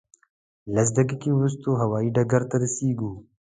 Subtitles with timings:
[0.75, 3.11] لس دقیقې وروسته هوایي ډګر ته رسېږو.